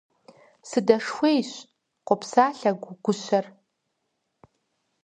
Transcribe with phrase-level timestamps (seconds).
[0.69, 1.49] –Сыдэшхуейщ,–
[2.07, 2.71] къопсалъэ
[3.03, 3.45] гущэр.